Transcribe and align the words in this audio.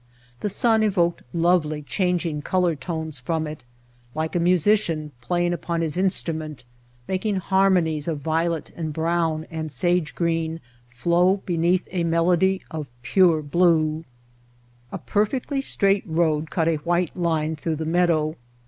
The 0.39 0.49
sun 0.49 0.81
evoked 0.81 1.21
lovely, 1.31 1.83
changing 1.83 2.41
color 2.41 2.75
tones 2.75 3.19
from 3.19 3.45
it, 3.45 3.63
like 4.15 4.35
a 4.35 4.39
musician 4.39 5.11
playing 5.21 5.53
upon 5.53 5.81
his 5.81 5.95
instru 5.95 6.33
ment, 6.35 6.63
making 7.07 7.35
harmonies 7.35 8.07
of 8.07 8.17
violet 8.19 8.71
and 8.75 8.93
brown 8.93 9.43
and 9.51 9.65
Entering 9.67 9.67
Death 9.67 9.69
Valley 9.69 9.69
sage 9.93 10.15
green 10.15 10.59
flow 10.89 11.37
beneath 11.45 11.87
a 11.91 12.03
melody 12.03 12.63
of 12.71 12.87
pure 13.03 13.43
blue. 13.43 14.03
A 14.91 14.97
perfectly 14.97 15.61
straight 15.61 16.07
road 16.07 16.49
cut 16.49 16.67
a 16.67 16.77
white 16.77 17.15
line 17.15 17.55
through 17.55 17.75
the 17.75 17.85
meadow. 17.85 18.35